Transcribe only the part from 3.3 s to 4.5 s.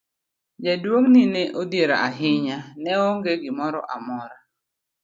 gimoro amora.